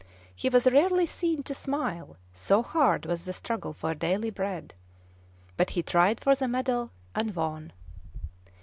[0.35, 4.73] He was rarely seen to smile, so hard was the struggle for daily bread.
[5.55, 7.71] But he tried for the medal, and won.